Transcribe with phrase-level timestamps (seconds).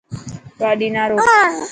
[0.59, 1.21] گاڏي نا روڪ.